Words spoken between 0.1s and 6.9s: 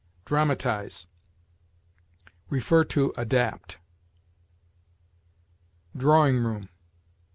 DRAMATIZE. See ADAPT. DRAWING ROOM.